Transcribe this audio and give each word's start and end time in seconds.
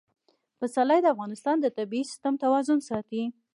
پسرلی 0.59 0.99
د 1.01 1.07
افغانستان 1.13 1.55
د 1.61 1.67
طبعي 1.77 2.01
سیسټم 2.11 2.33
توازن 2.43 2.79
ساتي. 2.89 3.23